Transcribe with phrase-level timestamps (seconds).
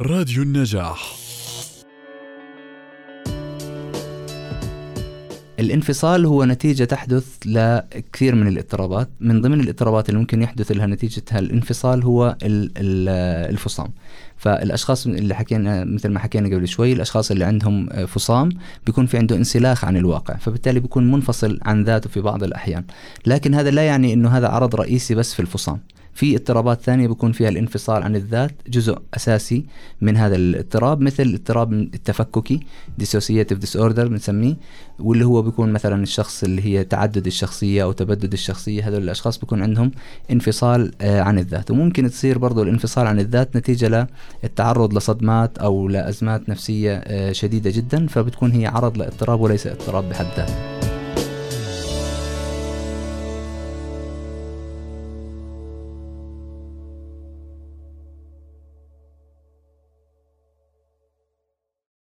[0.00, 1.14] راديو النجاح.
[5.60, 9.10] الانفصال هو نتيجة تحدث لكثير من الاضطرابات.
[9.20, 13.92] من ضمن الاضطرابات اللي ممكن يحدث لها نتيجة الانفصال هو ال- ال- الفصام.
[14.36, 18.48] فالأشخاص اللي حكينا مثل ما حكينا قبل شوي الأشخاص اللي عندهم فصام
[18.86, 22.84] بيكون في عنده انسلاخ عن الواقع فبالتالي بيكون منفصل عن ذاته في بعض الأحيان.
[23.26, 25.80] لكن هذا لا يعني إنه هذا عرض رئيسي بس في الفصام.
[26.14, 29.66] في اضطرابات ثانية بيكون فيها الانفصال عن الذات جزء أساسي
[30.00, 32.60] من هذا الاضطراب مثل الاضطراب التفككي
[33.02, 34.56] dissociative disorder بنسميه
[34.98, 39.62] واللي هو بيكون مثلا الشخص اللي هي تعدد الشخصية أو تبدد الشخصية هذول الأشخاص بيكون
[39.62, 39.90] عندهم
[40.30, 41.70] انفصال آه، عن الذات.
[41.70, 44.08] وممكن تصير برضو الانفصال عن الذات نتيجة
[44.42, 50.26] للتعرض لصدمات أو لأزمات نفسية آه، شديدة جدا فبتكون هي عرض لاضطراب وليس اضطراب بحد
[50.36, 50.73] ذاته.